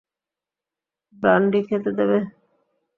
Brandy 1.15 1.59
খেতে 1.67 1.91
দেবে? 1.97 2.17